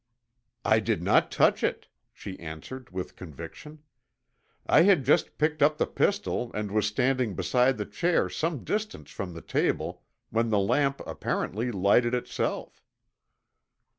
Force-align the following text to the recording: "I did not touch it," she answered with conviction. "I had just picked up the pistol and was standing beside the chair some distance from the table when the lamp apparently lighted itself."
"I 0.65 0.79
did 0.79 1.03
not 1.03 1.29
touch 1.31 1.63
it," 1.63 1.87
she 2.11 2.39
answered 2.39 2.89
with 2.89 3.15
conviction. 3.15 3.83
"I 4.65 4.81
had 4.81 5.05
just 5.05 5.37
picked 5.37 5.61
up 5.61 5.77
the 5.77 5.85
pistol 5.85 6.49
and 6.55 6.71
was 6.71 6.87
standing 6.87 7.35
beside 7.35 7.77
the 7.77 7.85
chair 7.85 8.27
some 8.27 8.63
distance 8.63 9.11
from 9.11 9.35
the 9.35 9.43
table 9.43 10.01
when 10.31 10.49
the 10.49 10.57
lamp 10.57 11.01
apparently 11.05 11.71
lighted 11.71 12.15
itself." 12.15 12.83